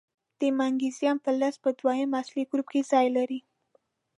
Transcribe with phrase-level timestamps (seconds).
[0.39, 3.39] د مګنیزیم فلز په دویم اصلي ګروپ کې ځای لري.